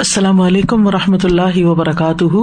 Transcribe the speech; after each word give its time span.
السلام 0.00 0.40
علیکم 0.40 0.86
و 0.86 0.90
رحمۃ 0.90 1.24
اللہ 1.24 1.56
وبرکاتہ۔ 1.56 2.36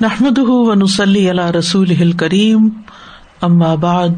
نحمد 0.00 0.38
ونسلی 0.38 1.30
علی 1.30 1.58
رسول 1.58 2.12
کریم 2.12 2.68
اما 3.42 3.74
بعد، 3.74 4.08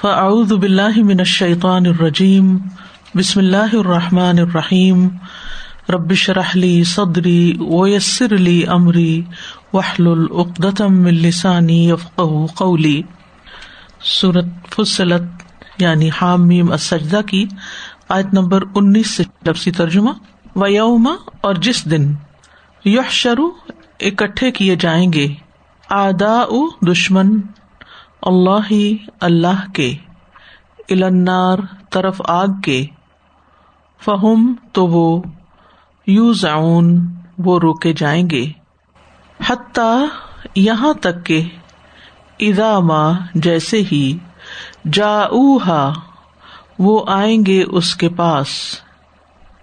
فاعوذ 0.00 0.52
باللہ 0.52 1.02
من 1.04 1.18
الشیطان 1.18 1.86
الرجیم، 1.86 2.56
بسم 3.14 3.40
اللہ 3.40 3.74
الرحمٰن 3.74 4.38
الرحیم۔ 4.38 5.08
ربش 5.88 6.30
رحلی 6.30 6.84
صدری 6.84 7.56
ویسر 7.60 8.34
علی 8.34 8.64
عمری 8.64 9.22
وحل 9.72 10.06
العقدم 10.06 11.04
السانی 11.06 11.90
قولی۔ 12.54 13.02
صورت 14.20 14.44
فصلت 14.76 15.22
یعنی 15.78 16.10
حامیم 16.20 16.70
السجدہ 16.72 17.20
کی 17.26 17.46
آیت 18.08 18.26
نمبر 18.32 18.62
انیس 18.74 19.10
سے 19.10 19.22
لفظی 19.46 19.70
ترجمہ 19.70 20.10
و 20.56 20.66
یوما 20.66 21.14
اور 21.40 21.54
جس 21.54 21.90
دن 21.90 22.14
یح 22.84 23.10
شروع 23.10 23.50
اکٹھے 24.00 24.50
کیے 24.50 24.76
جائیں 24.76 25.12
گے 25.12 25.34
آدا 25.90 26.44
دشمن، 26.92 27.40
اللہ 28.22 28.70
ہی 28.70 28.96
اللہ 29.20 29.72
کے 29.74 29.94
النار 30.88 31.58
طرف 31.90 32.22
آگ 32.24 32.60
کے، 32.64 32.86
فہم 34.04 34.54
تو 34.72 34.86
وہ 34.86 35.22
یو 36.06 36.32
زاؤن 36.32 37.06
وہ 37.38 37.58
روکے 37.60 37.92
جائیں 37.92 38.30
گے۔ 38.30 38.46
حتیٰ 39.46 40.04
یہاں 40.54 40.92
تک 40.92 41.26
کہ 41.26 41.42
ادا 42.40 42.78
ماں 42.78 43.12
جیسے 43.34 43.82
ہی 43.92 44.18
جا 44.92 45.26
وہ 46.78 47.04
آئیں 47.08 47.46
گے 47.46 47.62
اس 47.62 47.96
کے 47.96 48.08
پاس 48.08 48.48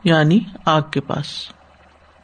یعنی 0.04 0.40
آگ 0.66 0.82
کے 0.92 1.02
پاس۔ 1.02 1.26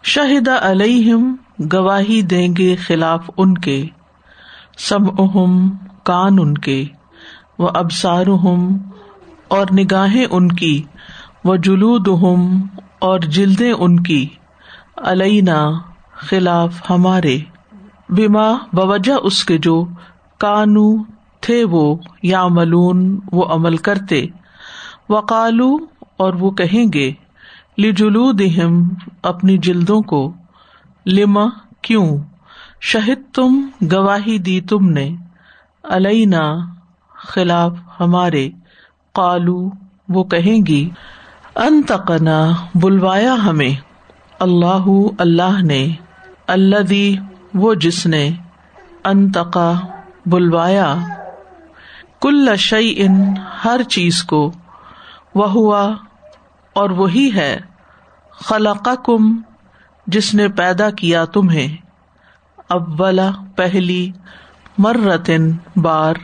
شاہدہ 0.03 0.57
علیہم، 0.61 1.35
گواہی 1.73 2.21
دیں 2.21 2.55
گے 2.57 2.75
خلاف 2.75 3.29
ان 3.38 3.57
کے۔ 3.57 3.85
سب 4.77 5.21
اہم 5.21 5.69
کان 6.03 6.38
ان 6.39 6.57
کے۔ 6.57 6.85
وہ 7.59 7.69
ابسار 7.73 8.27
اور 9.47 9.66
نگاہیں 9.77 10.25
ان 10.31 10.47
کی۔ 10.52 10.83
وہ 11.44 11.55
جلود 11.55 12.07
اور 12.99 13.19
جلدیں 13.19 13.73
ان 13.73 14.03
کی۔ 14.03 14.27
علینا، 14.97 15.72
خلاف 16.13 16.81
ہمارے۔ 16.89 17.38
بیما 18.09 18.51
بوجہ 18.73 19.13
اس 19.23 19.45
کے 19.45 19.57
جو 19.57 19.85
کانو 20.38 21.03
تھے 21.41 21.63
وہ 21.63 21.95
یا 22.23 22.47
ملون 22.47 23.19
وہ 23.31 23.45
عمل 23.45 23.77
کرتے۔ 23.77 24.25
وقالو، 25.09 25.77
اور 26.17 26.33
وہ 26.33 26.52
کہیں 26.52 26.94
گے 26.94 27.11
لجلو 27.77 28.31
دہم 28.31 28.81
اپنی 29.23 29.58
جلدوں 29.58 30.02
کو، 30.02 30.33
لما، 31.05 31.45
کیوں؟ 31.81 32.17
شہد 32.81 33.33
تم، 33.33 33.59
گواہی 33.91 34.38
دی 34.38 34.61
تم 34.61 34.89
نے، 34.89 35.16
علینا، 35.83 36.41
خلاف 37.16 37.73
ہمارے، 38.00 38.50
قالو، 39.13 39.69
وہ 40.09 40.23
کہیں 40.23 40.66
گی، 40.66 40.89
انتقنا، 41.55 42.39
بلوایا 42.75 43.33
ہمیں، 43.33 43.73
اللہ 44.39 44.88
اللہ 45.19 45.61
نے 45.61 45.88
اللہ 46.47 46.81
دی 46.81 47.16
وہ 47.53 47.73
جس 47.73 48.05
نے، 48.05 48.30
انتقا، 49.03 49.72
بلوایا۔ 50.25 50.95
کل 52.22 52.55
شعی 52.58 52.94
ان 52.97 53.33
ہر 53.66 53.81
چیز 53.83 54.23
کو 54.23 54.52
وہ 55.36 55.52
ہوا 55.52 55.95
اور 56.73 56.89
وہی 56.89 57.30
ہے 57.36 57.58
خلق 58.31 58.89
کم 59.06 59.42
جس 60.08 60.34
نے 60.34 60.47
پیدا 60.47 60.89
کیا 60.89 61.25
تمہیں۔ 61.25 61.75
ابلا 62.69 63.30
پہلی 63.56 64.11
مرتن 64.78 65.52
بار۔ 65.75 66.16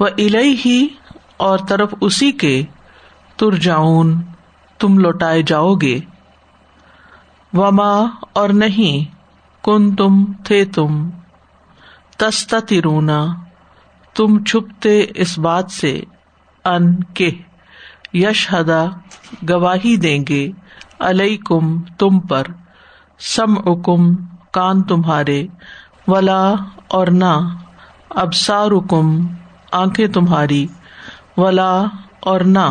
و 0.00 0.04
الہی 0.04 0.56
ہی 0.64 0.88
اور 1.36 1.58
طرف 1.68 1.94
اسی 2.00 2.32
کے 2.32 2.64
تر 3.36 3.54
جاؤن 3.54 4.22
تم 4.78 4.98
لوٹائے 4.98 5.42
جاؤ 5.42 5.74
گے۔ 5.74 6.00
وما 7.52 8.06
اور 8.32 8.48
نہیں 8.48 9.14
کن 9.64 9.96
تم 9.96 10.24
تھے 10.44 10.64
تم۔ 10.64 11.10
تستا 12.18 12.56
ترونا 12.68 13.26
تم 14.14 14.44
چھپتے 14.44 15.04
اس 15.14 15.38
بات 15.38 15.70
سے، 15.70 16.00
ان 16.64 17.04
کے۔ 17.04 17.30
یش 18.14 18.46
ہدا 18.52 18.84
گواہی 19.48 19.96
دیں 19.96 20.18
گے 20.28 20.44
علیہ 21.00 21.36
کم 21.46 21.82
تم 21.98 22.20
پر 22.20 22.46
سم 23.20 23.56
اکم 23.66 24.14
کان 24.52 24.82
تمہارے، 24.82 25.40
ولا 26.08 26.42
اور 26.88 27.06
نہ 27.12 27.32
ابسار 28.22 28.70
کم 28.90 29.10
آنکھیں 29.72 30.06
تمہاری، 30.08 30.66
ولا 31.36 31.72
اور 32.22 32.40
نہ 32.48 32.66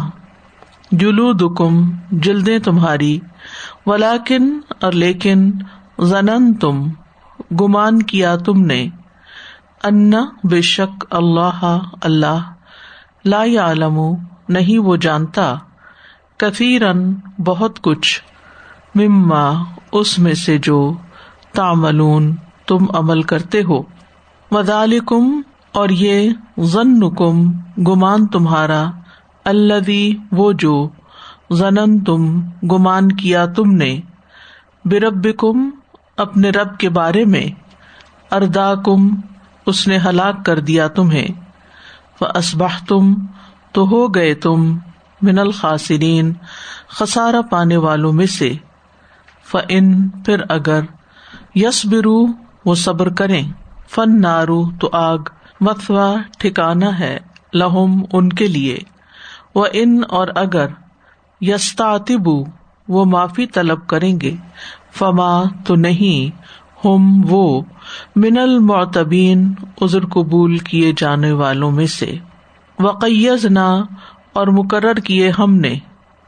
جلود 0.91 1.41
کم 1.57 1.81
جلدیں 2.23 2.57
تمہاری 2.59 3.17
ولاکن 3.85 4.49
اور 4.79 4.91
لیکن 4.93 5.49
زنن 6.01 6.53
تم 6.53 6.83
گمان 7.61 8.01
کیا 8.03 8.35
تم 8.45 8.65
نے، 8.65 8.85
ان 9.83 10.13
بے 10.43 10.61
شک 10.67 11.05
اللہ 11.11 11.63
اللہ 12.01 12.51
لا 13.25 13.43
عالم 13.59 13.99
نہیں 14.53 14.79
وہ 14.79 14.95
جانتا۔ 14.95 15.55
کثیرن 16.37 17.13
بہت 17.45 17.81
کچھ۔ 17.81 18.21
مما، 18.95 19.63
اس 19.91 20.19
میں 20.19 20.33
سے 20.33 20.57
جو 20.57 20.93
تاملون 21.53 22.35
تم 22.67 22.77
عمل 22.93 23.21
کرتے 23.21 23.63
ہو۔ 23.63 23.81
مدالکم 24.51 25.41
اور 25.71 25.89
یہ 25.89 26.33
ضن 26.57 27.15
کم 27.15 27.51
گمان 27.83 28.27
تمہارا۔ 28.27 28.91
اللہ 29.45 30.09
وہ 30.31 30.51
جو 30.51 30.89
زنن 31.51 32.03
تم 32.03 32.41
گمان 32.41 33.11
کیا 33.11 33.45
تم 33.45 33.71
نے۔ 33.71 33.99
برب 34.85 35.27
کم 35.37 35.69
اپنے 36.17 36.49
رب 36.49 36.77
کے 36.77 36.89
بارے 36.89 37.25
میں۔ 37.25 37.45
اردا 38.31 38.75
کم 38.75 39.09
اس 39.65 39.87
نے 39.87 39.97
ہلاک 39.97 40.45
کر 40.45 40.59
دیا 40.59 40.87
تمہیں۔ 40.87 41.27
وہ 42.21 42.27
اسباہ 42.35 42.85
تم 42.87 43.13
تو 43.73 43.87
ہو 43.87 44.07
گئے 44.07 44.33
تم 44.33 44.77
من 45.21 45.39
الخاصرین 45.39 46.33
خسارا 46.87 47.41
پانے 47.41 47.77
والوں 47.77 48.13
میں 48.13 48.25
سے۔ 48.25 48.53
فن 49.51 50.09
پھر 50.09 50.41
اگر 50.49 50.81
یس 51.55 51.85
برو 51.85 52.25
وہ 52.65 52.75
صبر 52.75 53.09
کرے 53.09 53.41
فن 53.89 54.21
نارو 54.21 54.71
تو 54.79 54.89
آگ 54.93 55.17
متوا 55.61 56.15
ٹھکانا 56.39 56.99
ہے 56.99 57.19
لہم 57.53 58.03
ان 58.13 58.29
کے 58.29 58.47
لیے۔ 58.47 58.77
وہ 59.55 59.65
ان 59.73 60.01
اور 60.09 60.27
اگر 60.35 60.67
یستاتبو 61.41 62.43
وہ 62.87 63.05
معافی 63.05 63.45
طلب 63.45 63.87
کریں 63.87 64.21
گے۔ 64.21 64.35
فما، 64.91 65.43
تو 65.65 65.75
نہیں، 65.75 66.37
ہم 66.85 67.21
وہ 67.29 67.61
من 68.15 68.37
المعتبین، 68.37 69.53
عذر 69.81 70.05
قبول 70.05 70.57
کیے 70.57 70.93
جانے 70.97 71.31
والوں 71.31 71.71
میں 71.71 71.85
سے۔ 71.85 72.15
وقیز 72.79 73.45
نہ 73.45 73.83
اور 74.33 74.47
مقرر 74.47 74.93
کیے 74.93 75.31
ہم 75.39 75.55
نے۔ 75.55 75.75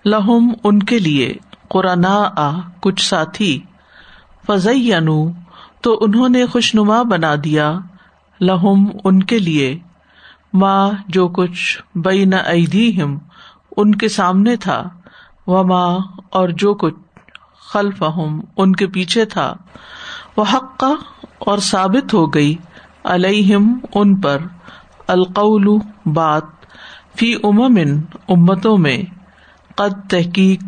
لہم 0.06 0.54
ان 0.64 0.84
کے 0.84 1.00
لیے 1.00 1.34
قرآن 1.70 2.06
آ 2.38 2.60
کچھ 2.80 3.02
ساتھی۔ 3.06 3.62
فضئی 4.48 4.94
تو 5.82 5.98
انہوں 6.02 6.30
نے 6.30 6.46
خوشنما 6.46 7.02
بنا 7.02 7.36
دیا۔ 7.44 7.80
لہم 8.42 8.88
ان 9.04 9.24
کے 9.24 9.40
لیے۔ 9.40 9.80
ماں 10.54 10.92
جو 11.08 11.28
کچھ 11.28 11.82
بئی 11.98 12.26
نہ 12.26 12.36
ہم 13.04 13.18
ان 13.78 13.96
کے 13.96 14.08
سامنے 14.08 14.56
تھا۔ 14.56 14.84
و 15.48 15.64
ماں 15.64 16.00
اور 16.30 16.50
جو 16.50 16.74
کچھ 16.74 16.96
خلف 17.74 18.04
ہم 18.04 18.42
ان 18.58 18.76
کے 18.76 18.88
پیچھے 18.88 19.26
تھا۔ 19.26 19.54
وہ 20.38 20.46
حق 20.54 20.84
اور 21.40 21.58
ثابت 21.58 22.14
ہو 22.14 22.26
گئی۔ 22.34 22.56
الم 23.04 23.78
ان 23.96 24.22
پر۔ 24.22 24.38
القول 25.08 25.68
بات 26.06 26.44
فی 27.16 27.36
امن 27.44 28.02
امتوں 28.30 28.78
میں، 28.78 28.98
قد 29.76 30.10
تحقیق 30.10 30.64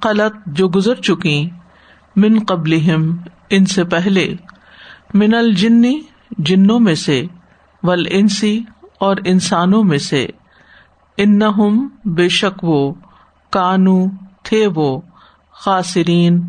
قلط 0.00 0.36
جو 0.46 0.68
گزر 0.68 0.94
چکی، 0.94 1.50
من 2.16 2.38
قبل 2.44 2.78
ان 3.50 3.66
سے 3.66 3.84
پہلے، 3.84 4.34
من 5.14 5.34
الجن، 5.34 5.82
جنوں 6.38 6.80
میں 6.80 6.94
سے 6.94 7.22
ول 7.82 8.06
انسی 8.10 8.60
اور 9.00 9.16
انسانوں 9.24 9.84
میں 9.84 9.98
سے 9.98 10.26
ان 11.16 11.40
بے 12.04 12.28
شک 12.28 12.64
وہ، 12.64 12.94
کانو، 13.50 14.06
تھے 14.42 14.66
وہ 14.74 15.00
خاصرین 15.52 16.40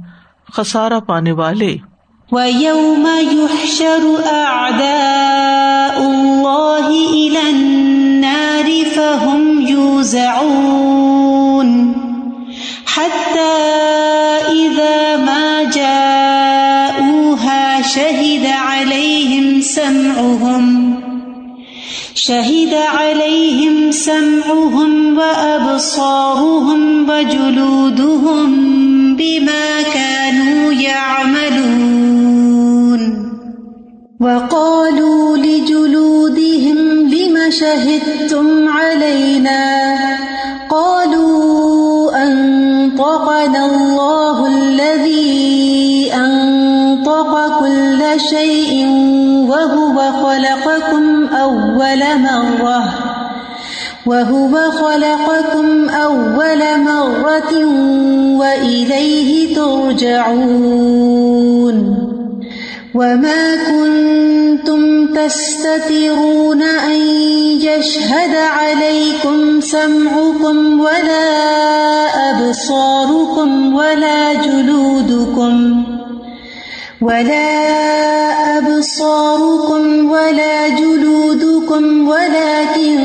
خسارا 0.53 0.99
پانے 0.99 1.31
والے۔ 1.31 1.77
وَيَوْمَ 2.31 3.09
يُحْشَرُ 3.21 4.23
أَعْدَاءُ 4.31 5.88
الله 6.59 6.87
إلى 7.13 7.49
النار 7.49 8.85
فهم 8.95 9.67
يوزعون. 9.67 11.69
حتى 12.85 13.55
إذا 14.51 15.17
ما 15.17 15.63
جاءوها 15.71 17.81
شهد 17.81 18.45
عليهم 18.45 19.61
سمعهم، 19.61 20.95
شهد 22.15 22.73
عليهم 22.73 23.91
سمعهم 23.91 25.17
وأبصارهم 25.17 27.09
وجلودهم 27.09 28.49
بما 29.15 29.81
كانوا 29.93 30.73
يعملون. 30.73 31.99
وقالوا 34.19 35.18
شهدتم 37.59 38.69
علينا 38.69 39.63
قالوا 40.69 42.23
أنطقنا 42.23 43.65
الله 43.65 44.47
الذي 44.47 46.11
أنطق 46.15 47.59
كل 47.59 48.19
شيء 48.19 48.73
وهو 49.49 49.97
خلقكم 50.23 51.27
أول 51.35 52.01
مرة 52.19 52.83
وهو 54.05 54.71
خلقكم 54.71 55.89
أول 55.89 56.61
مرة 56.83 57.53
وإليه 58.39 59.55
ترجعون 59.55 61.08
وما 62.95 63.55
كنتم 63.69 65.13
تستترون 65.13 66.61
أن 66.61 66.95
يشهد 67.61 68.35
عليكم 68.35 69.61
سمعكم 69.61 70.79
ولا 70.79 71.29
أبصاركم 72.31 73.75
ولا 73.75 74.33
جلودكم 74.33 75.83
ولا 77.01 77.49
أبصاركم 78.57 80.11
ولا 80.11 80.67
جلودكم 80.67 82.07
ولكن 82.07 82.99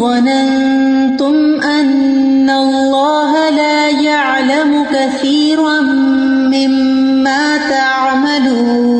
ظننتم 0.00 1.62
أن 1.62 2.50
الله 2.50 3.50
لا 3.50 3.88
يعلم 3.88 4.86
كثيرا 4.92 5.80
مما 6.52 7.56
تعملون 7.56 8.97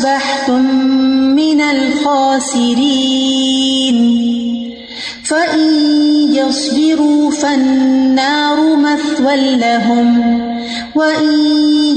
فأصبحتم 0.00 0.64
من 1.36 1.60
الخاسرين 1.60 3.10
فإن 5.24 5.60
يصبروا 6.34 7.30
فالنار 7.30 8.76
مثوى 8.76 9.56
لهم 9.56 10.40
وإن 10.94 11.32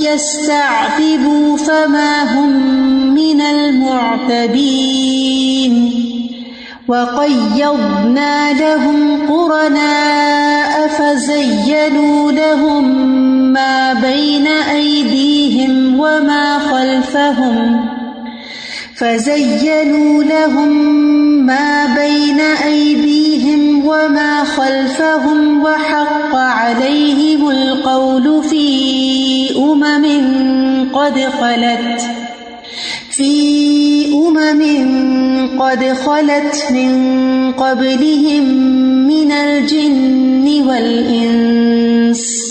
يستعتبوا 0.02 1.58
فما 1.58 2.24
هم 2.24 2.52
من 3.14 3.42
المعتبين 3.42 4.84
وقيضنا 6.88 8.54
لهم 8.54 9.28
قرناء 9.32 10.88
فزينوا 10.88 12.32
لهم 12.32 13.14
ما 13.54 13.94
بين 13.94 14.48
أيديهم 14.48 16.00
وما 16.00 16.60
خلفهم 16.60 17.93
فزينوا 19.04 20.24
لهم 20.24 20.72
ما 21.46 21.96
بين 21.96 22.40
أيديهم 22.40 23.86
وما 23.86 24.44
خلفهم 24.44 25.64
وحق 25.64 26.36
عليهم 26.36 27.50
القول 27.50 28.44
في 28.44 29.58
أمم 29.58 30.06
قد 30.94 31.20
خلت 31.20 32.02
في 33.12 34.14
أمم 34.14 34.62
قد 35.62 35.84
خلت 35.94 36.66
من 36.72 37.52
قبلهم 37.52 38.44
من 39.08 39.32
الجن 39.32 40.64
والإنس 40.68 42.44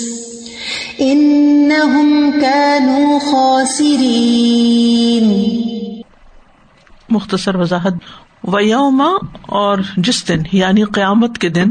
إنهم 1.01 2.41
كانوا 2.41 3.19
خاسرين 3.19 4.03
مختصر 7.13 7.57
وضاحت۔ 7.57 7.93
و 8.45 8.61
یوما 8.61 9.11
اور 9.43 9.79
جس 9.97 10.29
دن 10.29 10.39
یعنی 10.53 10.85
قیامت 10.85 11.39
کے 11.39 11.49
دن 11.49 11.65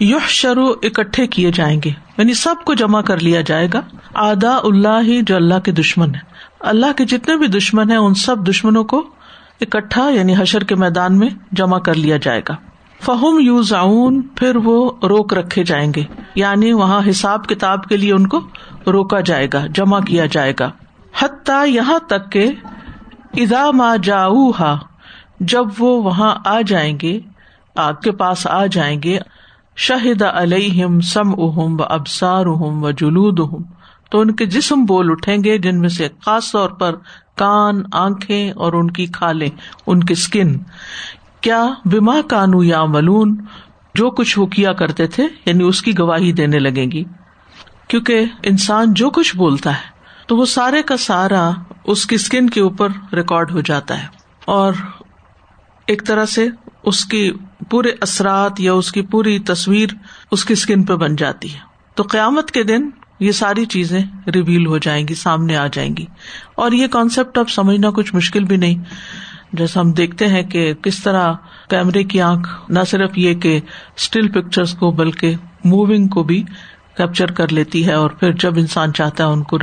یح 0.00 0.28
شروع 0.28 0.74
اکٹھے 0.82 1.26
کیے 1.26 1.50
جائیں 1.52 1.80
گے۔ 1.84 1.90
یعنی 2.18 2.34
سب 2.34 2.54
کو 2.64 2.74
جمع 2.74 3.00
کر 3.00 3.18
لیا 3.18 3.40
جائے 3.40 3.68
گا۔ 3.72 3.80
آدا 4.14 4.56
اللہ 4.56 5.00
ہی 5.02 5.22
جو 5.26 5.36
اللہ 5.36 5.58
کے 5.64 5.72
دشمن 5.72 6.14
ہے 6.14 6.20
اللہ 6.60 6.92
کے 6.96 7.04
جتنے 7.04 7.36
بھی 7.36 7.46
دشمن 7.46 7.90
ہیں، 7.90 7.98
ان 7.98 8.14
سب 8.14 8.48
دشمنوں 8.48 8.84
کو 8.84 9.08
اکٹھا 9.60 10.08
یعنی 10.08 10.34
حشر 10.38 10.64
کے 10.64 10.74
میدان 10.74 11.18
میں 11.18 11.28
جمع 11.52 11.78
کر 11.78 11.94
لیا 11.94 12.16
جائے 12.16 12.42
گا۔ 12.48 12.56
فہم 13.00 13.40
یو 13.40 13.62
زاؤن 13.62 14.22
پھر 14.22 14.56
وہ 14.56 14.90
روک 15.02 15.34
رکھے 15.34 15.64
جائیں 15.64 15.92
گے۔ 15.96 16.02
یعنی 16.34 16.72
وہاں 16.72 17.00
حساب 17.10 17.48
کتاب 17.48 17.84
کے 17.84 17.96
لیے 17.96 18.12
ان 18.12 18.26
کو 18.26 18.40
روکا 18.86 19.20
جائے 19.20 19.48
گا، 19.52 19.66
جمع 19.74 20.00
کیا 20.00 20.26
جائے 20.26 20.52
گا۔ 20.60 20.70
حتیٰ 21.18 21.68
یہاں 21.68 21.98
تک 21.98 22.32
کہ 22.32 22.50
ادا 23.34 23.70
ما 23.70 23.94
جاؤ 23.96 24.50
جب 25.40 25.66
وہ 25.78 25.90
وہاں 26.02 26.34
آ 26.44 26.60
جائیں 26.60 26.98
گے، 27.02 27.18
آگ 27.76 27.94
کے 27.94 28.10
پاس 28.12 28.46
آ 28.46 28.64
جائیں 28.66 29.02
گے 29.02 29.18
شاہد 29.76 30.22
علیہم 30.22 31.00
سم 31.00 31.30
اہم 31.40 31.80
و 31.80 31.84
ابسار 31.88 32.46
اہم 32.46 32.82
و 32.84 32.90
جلود 32.90 33.40
اہم 33.40 33.62
تو 34.10 34.20
ان 34.20 34.34
کے 34.34 34.46
جسم 34.46 34.84
بول 34.84 35.10
اٹھیں 35.10 35.36
گے، 35.44 35.56
جن 35.58 35.80
میں 35.80 35.88
سے 35.88 36.08
خاص 36.24 36.50
طور 36.52 36.70
پر 36.70 36.94
کان، 37.36 37.82
آنکھیں 37.92 38.50
اور 38.50 38.72
ان 38.72 38.90
کی 38.90 39.06
کھالیں، 39.06 39.48
ان 39.86 40.04
کی 40.04 40.12
اسکن 40.12 40.56
کیا 41.40 41.64
بیما 41.84 42.20
کانو 42.28 42.62
یا 42.64 42.84
ملون 42.84 43.36
جو 43.94 44.10
کچھ 44.10 44.38
وہ 44.38 44.46
کیا 44.46 44.72
کرتے 44.72 45.06
تھے 45.06 45.26
یعنی 45.46 45.64
اس 45.64 45.82
کی 45.82 45.98
گواہی 45.98 46.32
دینے 46.32 46.58
لگیں 46.58 46.90
گی؟ 46.90 47.04
کیونکہ 47.88 48.24
انسان 48.42 48.94
جو 48.94 49.10
کچھ 49.10 49.36
بولتا 49.36 49.70
ہے، 49.70 49.88
تو 50.26 50.36
وہ 50.36 50.44
سارے 50.44 50.82
کا 50.82 50.96
سارا 50.96 51.50
اس 51.84 52.06
کی 52.06 52.14
اسکن 52.14 52.50
کے 52.50 52.60
اوپر 52.60 52.88
ریکارڈ 53.12 53.50
ہو 53.50 53.60
جاتا 53.60 54.02
ہے 54.02 54.06
اور 54.44 54.72
ایک 55.86 56.06
طرح 56.06 56.24
سے 56.24 56.48
اس 56.82 57.04
کی 57.04 57.32
پورے 57.70 57.88
اثرات 58.00 58.60
یا 58.60 58.72
اس 58.72 58.92
کی 58.92 59.02
پوری 59.02 59.38
تصویر 59.38 59.88
اس 60.30 60.44
کی 60.44 60.52
اسکن 60.52 60.82
پہ 60.82 60.94
بن 60.94 61.16
جاتی 61.16 61.54
ہے۔ 61.54 61.58
تو 61.94 62.02
قیامت 62.02 62.50
کے 62.50 62.62
دن 62.62 62.90
یہ 63.20 63.32
ساری 63.32 63.64
چیزیں 63.64 64.30
ریویل 64.34 64.66
ہو 64.66 64.78
جائیں 64.78 65.08
گی، 65.08 65.14
سامنے 65.14 65.56
آ 65.56 65.66
جائیں 65.72 65.96
گی۔ 65.96 66.06
اور 66.54 66.72
یہ 66.72 66.86
کانسیپٹ 66.86 67.38
اب 67.38 67.50
سمجھنا 67.50 67.90
کچھ 67.90 68.14
مشکل 68.14 68.44
بھی 68.44 68.56
نہیں۔ 68.56 68.84
جیسا 69.52 69.80
ہم 69.80 69.92
دیکھتے 69.92 70.26
ہیں 70.26 70.42
کہ 70.42 70.74
کس 70.74 71.02
طرح 71.02 71.32
کیمرے 71.70 72.04
کی 72.04 72.20
آنکھ 72.20 72.48
نہ 72.68 72.78
صرف 72.86 73.10
یہ 73.18 73.34
کہ 73.34 73.60
اسٹل 73.96 74.28
پکچرس 74.28 74.74
کو 74.74 74.90
بلکہ 74.90 75.34
موونگ 75.64 76.08
کو 76.08 76.22
بھی 76.22 76.42
کیپچر 76.96 77.30
کر 77.30 77.52
لیتی 77.52 77.86
ہے 77.86 77.92
اور 77.92 78.10
پھر 78.10 78.32
جب 78.32 78.52
انسان 78.56 78.92
چاہتا 78.92 79.24
ہے 79.24 79.28
ان 79.28 79.42
کو 79.42 79.58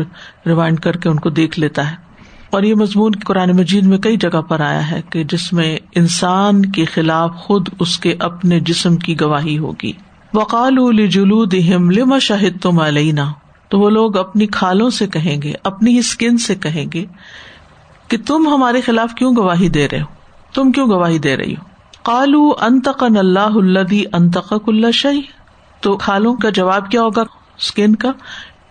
ریوائنڈ 0.45 0.79
کر 0.79 0.97
کے 0.97 1.09
ان 1.09 1.19
کو 1.19 1.29
دیکھ 1.29 1.59
لیتا 1.59 1.91
ہے۔ 1.91 2.06
اور 2.49 2.63
یہ 2.63 2.75
مضمون 2.75 3.11
قرآن 3.25 3.49
مجید 3.49 3.85
میں 3.85 3.97
کئی 3.97 4.17
جگہ 4.17 4.41
پر 4.41 4.59
آیا 4.59 4.91
ہے 4.91 5.01
کہ 5.09 5.23
جس 5.23 5.53
میں 5.53 5.77
انسان 5.95 6.65
کے 6.65 6.85
خلاف 6.85 7.35
خود 7.35 7.69
اس 7.79 7.99
کے 7.99 8.15
اپنے 8.19 8.59
جسم 8.59 8.95
کی 8.95 9.19
گواہی 9.19 9.57
ہوگی۔ 9.57 9.93
وقال 10.33 11.07
جلو 11.07 11.45
لما 11.91 12.19
شاہد 12.19 12.61
تم 12.61 12.79
علینا 12.79 13.31
تو 13.69 13.79
وہ 13.79 13.89
لوگ 13.89 14.17
اپنی 14.17 14.47
کھالوں 14.47 14.89
سے 14.89 15.07
کہیں 15.07 15.41
گے، 15.41 15.53
اپنی 15.63 15.93
ہی 15.93 15.99
اسکن 15.99 16.37
سے 16.37 16.55
کہیں 16.55 16.85
گے 16.93 17.05
کہ 18.07 18.17
تم 18.25 18.47
ہمارے 18.47 18.81
خلاف 18.81 19.13
کیوں 19.13 19.35
گواہی 19.35 19.69
دے 19.69 19.87
رہے 19.91 20.01
ہو؟ 20.01 20.05
تم 20.53 20.71
کیوں 20.71 20.87
گواہی 20.87 21.19
دے 21.19 21.37
رہی 21.37 21.53
ہو؟ 21.53 21.63
کالو 22.03 22.51
انتقن 22.61 23.17
اللہ 23.17 23.39
الدی 23.39 24.03
انتق 24.13 24.53
اللہ 24.67 24.91
شہی 24.91 25.21
تو 25.79 25.97
کھالوں 25.97 26.35
کا 26.35 26.49
جواب 26.49 26.91
کیا 26.91 27.01
ہوگا؟ 27.01 27.21
اسکن 27.57 27.95
کا 27.95 28.11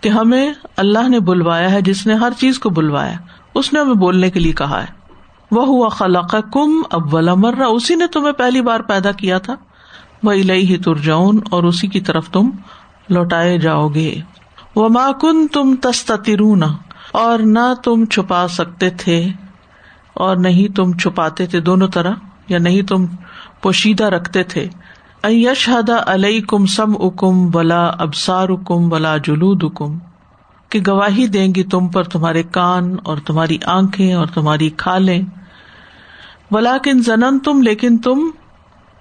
کہ 0.01 0.09
ہمیں 0.09 0.53
اللہ 0.77 1.09
نے 1.09 1.19
بلوایا 1.19 1.71
ہے، 1.71 1.81
جس 1.81 2.07
نے 2.07 2.13
ہر 2.13 2.29
چیز 2.37 2.59
کو 2.59 2.69
بلوایا۔ 2.69 3.17
اس 3.53 3.73
نے 3.73 3.79
ہمیں 3.79 3.93
بولنے 3.93 4.29
کے 4.29 4.39
لیے 4.39 4.53
کہا 4.53 4.81
ہے۔ 4.81 4.87
وہ 5.51 5.65
ہوا 5.65 5.89
خلق 5.89 6.35
کم 6.53 6.81
اب 6.89 7.13
ولا 7.13 7.33
مرہ 7.33 7.63
اسی 7.63 7.95
نے 7.95 8.07
تمہیں 8.07 8.33
پہلی 8.33 8.61
بار 8.61 8.79
پیدا 8.79 9.11
کیا 9.11 9.37
تھا۔ 9.37 9.55
وہ 10.23 10.31
الہی 10.31 10.67
ہی 10.67 10.77
ترجاؤن 10.77 11.39
اور 11.51 11.63
اسی 11.63 11.87
کی 11.87 12.01
طرف 12.01 12.29
تم 12.29 12.49
لوٹائے 13.09 13.57
جاؤ 13.57 13.87
گے۔ 13.87 14.15
وہ 14.75 14.89
ماکن 14.89 15.47
تم 15.47 15.75
تسترون 15.81 16.63
اور 17.11 17.39
نہ 17.39 17.73
تم 17.83 18.05
چھپا 18.05 18.47
سکتے 18.47 18.89
تھے۔ 18.89 19.27
اور 20.13 20.37
نہیں 20.37 20.75
تم 20.75 20.97
چھپاتے 20.97 21.45
تھے 21.45 21.59
دونوں 21.59 21.87
طرح۔ 21.87 22.11
یا 22.47 22.57
نہیں 22.57 22.81
تم 22.81 23.05
پوشیدہ 23.61 24.03
رکھتے 24.03 24.43
تھے۔ 24.43 24.67
یشہدا 25.23 25.95
علیہ 26.05 26.41
کم 26.41 26.65
سم 26.65 26.93
اکم 26.99 27.49
بلا 27.49 27.85
ابسار 27.85 28.49
اکم 28.49 28.89
بلا 28.89 29.17
جلود 29.17 29.63
اکم 29.63 29.97
کہ 30.69 30.79
گواہی 30.87 31.27
دیں 31.27 31.55
گی 31.55 31.63
تم 31.63 31.87
پر 31.87 32.03
تمہارے 32.03 32.43
کان 32.43 32.95
اور 33.03 33.17
تمہاری 33.17 33.57
آنکھیں 33.65 34.13
اور 34.13 34.27
تمہاری 34.27 34.69
کھالیں۔ 34.69 35.21
بلا 36.51 36.77
کن 36.83 37.01
زنن 37.01 37.39
تم 37.39 37.61
لیکن 37.61 37.97
تم 37.97 38.19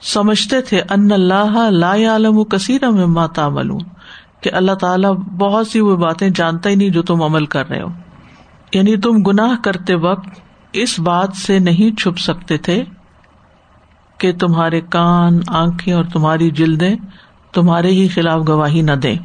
سمجھتے 0.01 0.61
تھے، 0.61 0.81
ان 0.91 1.13
اللہ 1.13 1.69
لا 1.71 1.93
عالم 1.93 2.45
کثیر 2.45 2.91
میں 2.91 3.07
ماتا 3.07 3.49
کہ 4.41 4.51
اللہ 4.53 4.73
تعالیٰ 4.73 5.17
بہت 5.17 5.67
سی 5.67 5.81
وہ 5.81 5.97
باتیں 5.97 6.29
جانتا 6.35 6.71
ہی 6.71 6.75
نہیں 6.75 6.89
جو 6.89 7.03
تم 7.03 7.23
عمل 7.23 7.47
کر 7.47 7.69
رہے 7.69 7.83
ہو۔ 7.83 7.89
یعنی 8.75 8.97
تم 8.97 9.11
گناہ 9.11 9.55
کرتے 9.65 9.95
وقت 9.95 10.29
اس 10.73 11.01
بات 11.01 11.37
سے 11.37 11.59
نہیں 11.59 11.97
چھپ 11.97 12.19
سکتے 12.19 12.57
تھے 12.57 12.85
کہ 14.19 14.33
تمہارے 14.33 14.81
کان، 14.81 15.41
آنکھیں 15.49 15.95
اور 15.95 16.05
تمہاری 16.05 16.51
جلدیں 16.51 16.97
تمہارے 17.53 17.89
ہی 17.89 18.09
خلاف 18.09 18.49
گواہی 18.49 18.83
نہ 18.83 18.93
دیں۔ 18.93 19.17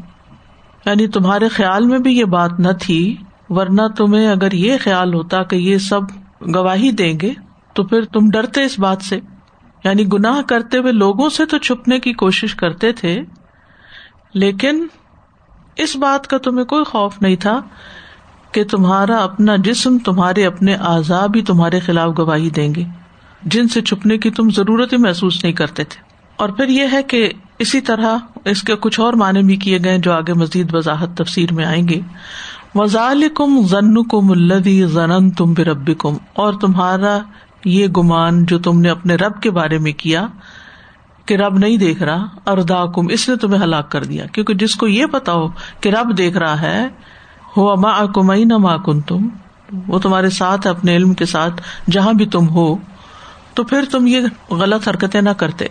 یعنی 0.85 1.07
تمہارے 1.07 1.47
خیال 1.47 1.85
میں 1.85 1.99
بھی 1.99 2.17
یہ 2.17 2.25
بات 2.25 2.59
نہ 2.59 2.71
تھی، 2.81 3.15
ورنہ 3.49 3.81
تمہیں 3.97 4.27
اگر 4.27 4.51
یہ 4.51 4.77
خیال 4.83 5.13
ہوتا 5.13 5.43
کہ 5.43 5.55
یہ 5.55 5.77
سب 5.77 6.01
گواہی 6.55 6.91
دیں 6.91 7.19
گے، 7.21 7.33
تو 7.73 7.83
پھر 7.83 8.01
تم 8.01 8.29
ڈرتے 8.29 8.63
اس 8.63 8.79
بات 8.79 9.01
سے۔ 9.01 9.19
یعنی 9.83 10.05
گناہ 10.13 10.41
کرتے 10.41 10.77
ہوئے 10.77 10.91
لوگوں 10.91 11.29
سے 11.29 11.45
تو 11.45 11.57
چھپنے 11.57 11.99
کی 11.99 12.13
کوشش 12.13 12.55
کرتے 12.55 12.91
تھے، 12.91 13.21
لیکن 14.33 14.87
اس 15.75 15.95
بات 15.95 16.27
کا 16.27 16.37
تمہیں 16.37 16.65
کوئی 16.65 16.83
خوف 16.83 17.21
نہیں 17.21 17.35
تھا 17.35 17.61
کہ 18.51 18.63
تمہارا 18.63 19.17
اپنا 19.17 19.55
جسم 19.55 19.97
تمہارے 19.97 20.45
اپنے 20.45 20.75
آزاد 20.75 21.27
بھی 21.27 21.41
تمہارے 21.41 21.79
خلاف 21.79 22.11
گواہی 22.17 22.49
دیں 22.49 22.75
گے، 22.75 22.83
جن 23.43 23.67
سے 23.67 23.81
چھپنے 23.81 24.17
کی 24.17 24.31
تم 24.31 24.49
ضرورت 24.49 24.93
ہی 24.93 24.97
محسوس 24.97 25.43
نہیں 25.43 25.53
کرتے 25.53 25.83
تھے۔ 25.83 26.01
اور 26.35 26.49
پھر 26.49 26.67
یہ 26.67 26.87
ہے 26.91 27.03
کہ 27.03 27.29
اسی 27.61 27.81
طرح 27.81 28.17
اس 28.45 28.63
کے 28.63 28.75
کچھ 28.75 28.99
اور 28.99 29.13
معنی 29.13 29.43
بھی 29.43 29.55
کیے 29.55 29.79
گئے 29.83 29.97
جو 29.97 30.13
آگے 30.13 30.33
مزید 30.33 30.73
وضاحت 30.73 31.17
تفسیر 31.17 31.53
میں 31.53 31.65
آئیں 31.65 31.87
گے۔ 31.87 31.99
وزال 32.75 33.23
کم 33.35 33.61
ضن 33.67 34.03
کم 34.03 34.31
الدی 34.31 34.85
زن 34.85 35.31
تم 35.31 35.53
بے 35.53 35.63
رب 35.63 35.89
کم 35.97 36.13
اور 36.33 36.53
تمہارا 36.53 37.19
یہ 37.65 37.87
گمان 37.87 38.45
جو 38.45 38.59
تم 38.59 38.79
نے 38.79 38.89
اپنے 38.89 39.15
رب 39.15 39.41
کے 39.41 39.51
بارے 39.51 39.77
میں 39.77 39.91
کیا 39.91 40.25
کہ 41.25 41.33
رب 41.33 41.57
نہیں 41.57 41.77
دیکھ 41.77 42.03
رہا 42.03 42.25
اور 42.43 42.57
دا 42.57 42.85
کم 42.85 43.07
اس 43.09 43.29
نے 43.29 43.35
تمہیں 43.35 43.63
ہلاک 43.63 43.91
کر 43.91 44.03
دیا۔ 44.03 44.25
کیونکہ 44.25 44.53
جس 44.53 44.75
کو 44.75 44.87
یہ 44.87 45.05
پتا 45.05 45.33
ہو 45.33 45.47
کہ 45.81 45.89
رب 45.89 46.17
دیکھ 46.17 46.37
رہا 46.37 46.61
ہے 46.61 46.87
ہو 47.57 47.71
اما 47.71 48.05
کمئی 48.05 48.43
نہ 48.43 48.57
ماں 48.57 48.77
کن 48.77 49.01
تم 49.01 49.27
وہ 49.87 49.99
تمہارے 49.99 50.29
ساتھ 50.29 50.67
اپنے 50.67 50.95
علم 50.95 51.13
کے 51.13 51.25
ساتھ، 51.25 51.61
جہاں 51.91 52.13
بھی 52.13 52.25
تم 52.25 52.49
ہو، 52.49 52.75
تو 53.53 53.63
پھر 53.63 53.85
تم 53.91 54.07
یہ 54.07 54.19
غلط 54.49 54.87
حرکتیں 54.87 55.21
نہ 55.21 55.29
کرتے۔ 55.29 55.67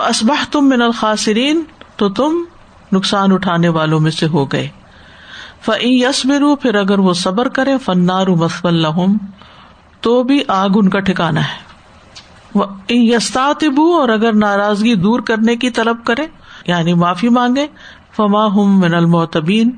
اسباہ 0.00 0.44
تم 0.52 0.68
من 0.68 0.82
الخاصرین 0.82 1.62
تو 1.96 2.08
تم 2.08 2.44
نقصان 2.92 3.32
اٹھانے 3.32 3.68
والوں 3.68 4.00
میں 4.00 4.10
سے 4.10 4.26
ہو 4.26 4.44
گئے۔ 4.44 4.68
یس 5.80 6.24
مرو 6.24 6.56
پھر 6.56 6.74
اگر 6.74 6.98
وہ 6.98 7.12
صبر 7.12 7.48
کرے 7.48 7.78
فنار 7.78 8.26
مسفل 8.26 8.86
تو 10.00 10.22
بھی 10.22 10.40
آگ 10.48 10.68
ان 10.74 10.88
کا 10.88 11.00
ٹھکانا 11.00 11.40
ہے۔ 11.40 11.74
یستاتبو 12.88 14.00
اور 14.00 14.08
اگر 14.08 14.32
ناراضگی 14.32 14.94
دور 14.94 15.20
کرنے 15.20 15.56
کی 15.56 15.70
طلب 15.70 16.04
کرے 16.04 16.26
یعنی 16.66 16.94
معافی 16.94 17.28
مانگے 17.28 17.66
فما 18.16 18.46
ہم 18.46 18.80
من 18.80 18.94
المعتبین، 18.94 19.70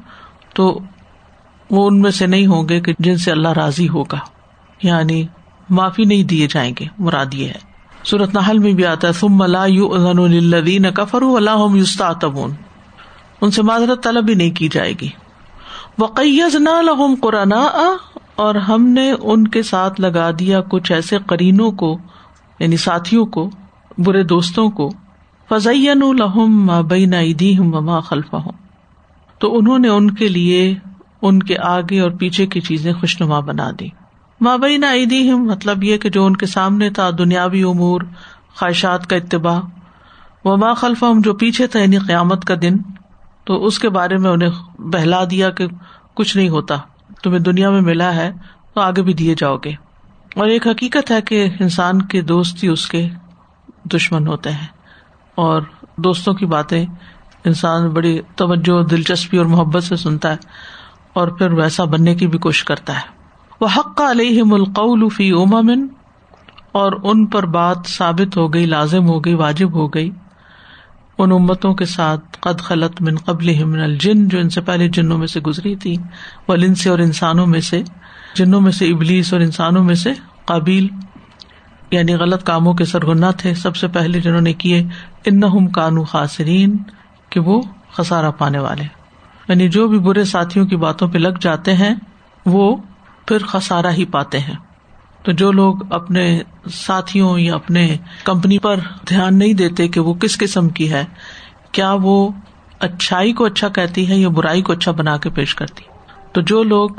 تو 0.55 0.79
وہ 1.71 1.87
ان 1.87 2.01
میں 2.01 2.11
سے 2.11 2.27
نہیں 2.27 2.47
ہوں 2.47 2.69
گے 2.69 2.81
کہ 2.81 2.95
جن 2.99 3.19
سے 3.19 3.31
اللہ 3.31 3.49
راضی 3.49 3.89
ہوگا۔ 3.89 4.19
یعنی 4.83 5.27
معافی 5.71 6.05
نہیں 6.05 6.25
دیے 6.25 6.47
جائیں 6.51 6.75
گے، 6.81 6.87
مراد 6.99 7.35
یہ 7.35 7.49
ہے۔ 7.49 7.66
سورت 8.11 8.35
نحل 8.35 8.59
میں 8.59 8.73
بھی 8.73 8.87
آتا 8.87 9.09
ہے، 9.09 9.13
ثم 9.13 9.43
لا 9.43 9.67
يؤذن 9.67 10.31
للذین 10.31 10.87
کفروا 10.95 11.33
ولا 11.33 11.57
هم 11.67 11.77
يستعتبون۔ 11.77 12.51
ان 13.41 13.51
سے 13.51 13.63
معذرت 13.63 14.03
طلب 14.03 14.25
بھی 14.25 14.35
نہیں 14.35 14.51
کی 14.51 14.69
جائے 14.69 14.93
گی۔ 15.01 15.09
وقیزنا 15.99 16.81
لهم 16.81 17.15
قرناء، 17.23 17.83
اور 18.37 18.55
ہم 18.55 18.87
نے 18.87 19.13
ان 19.21 19.49
کے 19.49 19.63
ساتھ 19.63 20.01
لگا 20.01 20.31
دیا 20.39 20.61
کچھ 20.61 20.93
ایسے 20.93 21.19
قرینوں 21.27 21.71
کو 21.71 21.99
یعنی 22.59 22.77
ساتھیوں 22.77 23.27
کو، 23.27 23.51
برے 23.99 24.23
دوستوں 24.23 24.71
کو۔ 24.71 24.91
فزین 25.49 25.99
لهم 25.99 26.67
ما 26.67 26.81
بین 26.81 27.15
ایدیہم 27.15 27.75
وما 27.75 28.01
خلفہم 28.01 28.51
تو 29.39 29.59
انہوں 29.59 29.79
نے 29.79 29.89
ان 29.89 30.11
کے 30.11 30.29
لیے 30.29 30.75
ان 31.23 31.43
کے 31.43 31.57
آگے 31.59 32.01
اور 32.01 32.11
پیچھے 32.11 32.47
کی 32.47 32.61
چیزیں 32.61 32.93
خوشنما 32.93 33.41
بنا 33.41 33.71
دی 33.81 33.89
مابئی 34.41 34.77
نہ 34.77 34.87
عیدی 34.87 35.33
مطلب 35.33 35.85
یہ 35.85 35.97
کہ 35.97 36.09
جو 36.09 36.27
ان 36.27 36.37
کے 36.37 36.47
سامنے 36.47 36.91
تھا، 36.91 37.11
دنیاوی 37.19 37.63
امور، 37.63 38.01
خواہشات 38.55 39.07
کا 39.07 39.17
اتباع 39.17 39.61
وہ 40.45 40.57
ماں 40.57 40.75
خلف 40.75 41.03
ہم 41.03 41.21
جو 41.21 41.35
پیچھے 41.35 41.67
تھا 41.67 41.81
یعنی 41.81 41.99
قیامت 41.99 42.45
کا 42.45 42.55
دن، 42.63 42.77
تو 43.45 43.65
اس 43.65 43.79
کے 43.79 43.89
بارے 43.89 44.17
میں 44.17 44.31
انہیں 44.31 44.81
بہلا 44.81 45.25
دیا 45.31 45.51
کہ 45.51 45.67
کچھ 46.15 46.37
نہیں 46.37 46.49
ہوتا، 46.49 46.75
تمہیں 47.23 47.39
دنیا 47.39 47.71
میں 47.71 47.81
ملا 47.81 48.15
ہے، 48.15 48.33
تو 48.75 48.81
آگے 48.81 49.03
بھی 49.03 49.13
دیے 49.13 49.35
جاؤ 49.39 49.57
گے۔ 49.57 49.73
اور 50.37 50.47
ایک 50.47 50.67
حقیقت 50.67 51.11
ہے 51.11 51.23
کہ 51.23 51.49
انسان 51.61 52.03
کے 52.03 52.21
دوست 52.21 52.65
ہی 52.65 52.69
اس 52.69 52.89
کے 52.89 53.09
دشمن 53.85 54.27
ہوتے 54.27 54.51
ہیں۔ 54.51 54.67
اور 55.35 55.63
دوستوں 55.97 56.35
کی 56.35 56.47
باتیں 56.47 56.87
انسان 57.45 57.89
بڑی 57.89 58.21
توجہ، 58.37 58.83
دلچسپی 58.83 59.37
اور 59.37 59.47
محبت 59.47 59.85
سے 59.85 59.97
سنتا 59.97 60.31
ہے، 60.31 60.37
اور 61.13 61.29
پھر 61.29 61.53
ویسا 61.53 61.85
بننے 61.85 62.15
کی 62.15 62.27
بھی 62.27 62.39
کوشش 62.39 62.65
کرتا 62.65 62.97
ہے۔ 62.97 63.16
وہ 63.61 63.69
حق 63.77 64.01
علیہ 64.01 64.43
القول 64.51 65.09
فی 65.09 65.33
امن 65.33 65.87
اور 66.73 66.93
ان 67.03 67.27
پر 67.27 67.47
بات 67.47 67.77
ثابت 67.87 68.37
ہو 68.37 68.55
گئی، 68.55 68.67
لازم 68.67 69.07
ہو 69.07 69.25
گئی، 69.25 69.35
واجب 69.35 69.73
ہو 69.73 69.89
گئی۔ 69.89 70.11
ان 71.19 71.33
امتوں 71.33 71.75
کے 71.75 71.85
ساتھ 71.85 72.37
قد 72.41 72.61
خلط 72.61 73.03
من 73.03 73.17
قبل 73.17 73.65
من 73.65 73.81
الجن، 73.81 74.29
جو 74.29 74.39
ان 74.39 74.51
سے 74.51 74.61
پہلے 74.61 74.89
جنوں 74.89 75.19
میں 75.19 75.27
سے 75.27 75.41
گزری 75.41 75.77
تھی۔ 75.77 75.97
ولن 76.49 76.75
سے 76.75 76.91
اور 76.91 76.99
انسانوں 76.99 77.47
میں 77.47 77.61
سے، 77.61 77.83
جنوں 78.35 78.61
میں 78.61 78.73
سے 78.73 78.89
ابلیس 78.89 79.33
اور 79.33 79.41
انسانوں 79.41 79.85
میں 79.85 79.95
سے 79.95 80.13
قابل 80.45 80.87
یعنی 81.91 82.15
غلط 82.15 82.45
کاموں 82.45 82.75
کے 82.75 82.85
سرگنا 82.85 83.31
تھے۔ 83.31 83.55
سب 83.55 83.77
سے 83.77 83.89
پہلے 83.89 84.21
جنہوں 84.21 84.41
نے 84.41 84.53
کیے 84.53 84.87
ان 85.25 85.69
کانو 85.69 86.05
خاصرین 86.05 86.77
کہ 87.31 87.41
وہ 87.41 87.63
خسارا 87.93 88.31
پانے 88.31 88.59
والے۔ 88.59 88.85
یعنی 89.49 89.69
جو 89.69 89.89
بھی 89.89 89.99
برے 89.99 90.25
ساتھیوں 90.25 90.67
کی 90.67 90.77
باتوں 90.77 91.09
پہ 91.09 91.19
لگ 91.19 91.39
جاتے 91.41 91.75
ہیں، 91.75 91.95
وہ 92.47 92.77
پھر 93.27 93.39
خسارا 93.39 93.93
ہی 93.93 94.05
پاتے 94.05 94.39
ہیں۔ 94.39 94.55
تو 95.23 95.33
جو 95.33 95.53
لوگ 95.53 95.93
اپنے 95.93 96.43
ساتھیوں 96.73 97.39
یا 97.39 97.55
اپنے 97.55 97.97
کمپنی 98.25 98.59
پر 98.59 98.77
دھیان 99.09 99.39
نہیں 99.39 99.53
دیتے 99.53 99.89
کہ 99.89 100.01
وہ 100.01 100.15
کس 100.15 100.39
قسم 100.39 100.69
کی 100.69 100.93
ہے، 100.93 101.05
کیا 101.73 101.97
وہ 102.03 102.29
اچھائی 102.81 103.33
کو 103.33 103.45
اچھا 103.45 103.69
کہتی 103.69 104.11
ہے 104.11 104.17
یا 104.17 104.29
برائی 104.29 104.63
کو 104.63 104.73
اچھا 104.73 104.93
بنا 104.93 105.17
کے 105.17 105.31
پیش 105.31 105.55
کرتی؟ 105.55 105.85
تو 106.33 106.41
جو 106.41 106.63
لوگ 106.63 106.91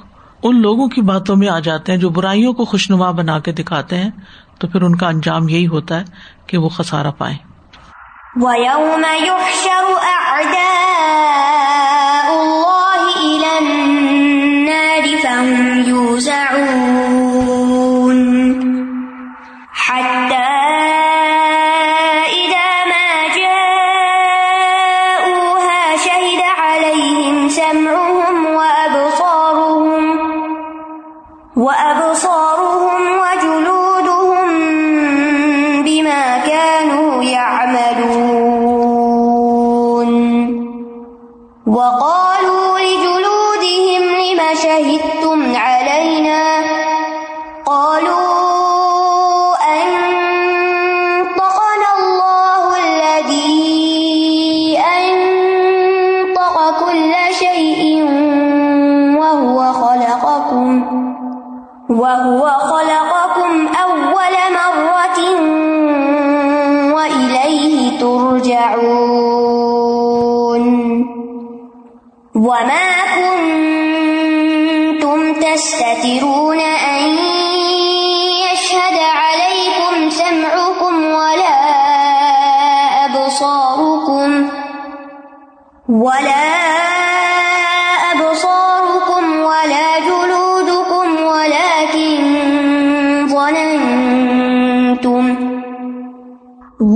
ان 0.43 0.61
لوگوں 0.61 0.87
کی 0.87 1.01
باتوں 1.01 1.35
میں 1.35 1.47
آ 1.47 1.59
جاتے 1.59 1.91
ہیں 1.91 1.99
جو 1.99 2.09
برائیوں 2.09 2.53
کو 2.53 2.65
خوشنما 2.65 3.11
بنا 3.11 3.39
کے 3.39 3.51
دکھاتے 3.51 3.97
ہیں، 3.97 4.09
تو 4.59 4.67
پھر 4.67 4.81
ان 4.81 4.95
کا 4.95 5.07
انجام 5.07 5.49
یہی 5.49 5.67
ہوتا 5.67 5.99
ہے 5.99 6.03
کہ 6.47 6.57
وہ 6.57 6.69
خسارا 6.69 7.11
پائے 7.11 7.35
هم 15.41 15.83
يوزعون. 15.87 17.27
حتى 19.71 20.49
إذا 22.43 22.69
ما 22.91 23.09
جاءوها 23.39 24.75
شهد 25.97 26.41
عليهم 26.59 27.49
سمعهم 27.49 28.45
وأبصارهم 28.45 30.03
وأبصارهم 31.57 33.01
وجلودهم 33.23 34.47
بما 35.83 36.23
كانوا 36.37 37.23
يعملون. 37.23 38.47
وقالوا 41.67 42.56
شهدتم 44.63 45.55
علينا 45.55 46.43
قالوا 47.65 48.27
أنطقنا 50.57 51.89
الله 51.99 52.63
الذي 52.87 54.79
أنطق 54.79 56.55
كل 56.85 57.13
شيء 57.33 57.81
وهو 59.19 59.57
خلقكم 59.73 60.69
وهو 61.89 62.43
خلقكم 62.49 63.51
أول 63.83 64.35
مرة 64.59 65.19
وإليه 66.95 67.99
ترجعون 69.37 70.63
وما 72.35 72.87
كنت 73.15 73.56
تستترون 75.53 76.59
أن 76.59 77.17
يشهد 78.51 78.97
عليكم 78.99 80.09
سمعكم 80.09 81.03
ولا 81.05 81.57
أبصاركم 83.05 84.45
ولا 85.89 86.57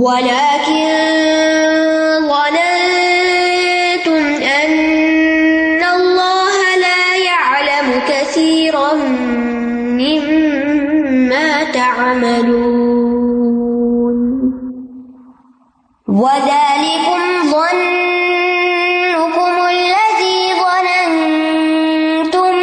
ولكن 0.02 0.81
تعملون. 12.12 14.16
وذلكم 16.08 17.20
ظنكم 17.54 19.52
الذي 19.76 20.40
ظننتم 20.62 22.54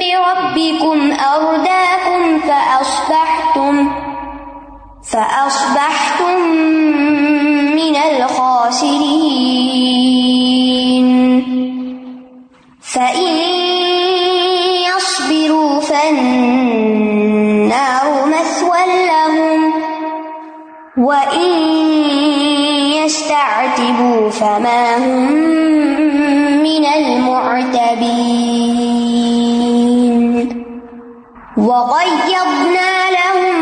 بربكم 0.00 0.98
أرداكم 1.12 2.20
فأصبحتم 2.38 3.74
فأصبحتم 5.02 6.36
من 7.76 7.96
الخاسرين. 7.96 9.42
فإن 12.80 13.32
يصبروا 14.88 15.74
وإن 21.02 21.50
يستعتبوا 22.94 24.30
فما 24.30 24.96
هم 24.96 25.32
من 26.62 26.84
المعتبين 26.86 28.42
وقيضنا 31.56 33.10
لهم 33.10 33.52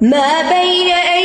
ما 0.00 0.42
بين 0.42 0.90
أيديهم 0.90 1.17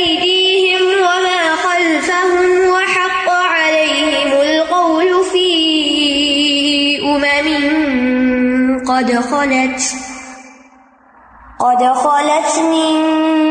قد 9.24 9.30
خلت 9.30 9.94
قد 11.60 11.92
خلت 11.92 12.58
من 12.58 13.43